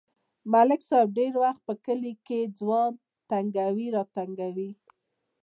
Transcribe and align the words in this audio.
ملک 0.53 0.81
صاحب 0.89 1.09
ډېری 1.17 1.39
وخت 1.43 1.61
په 1.67 1.73
کلي 1.85 2.13
کې 2.27 2.39
ځوان 2.59 2.91
تنگوي 3.29 3.87
راتنگوي. 3.95 4.71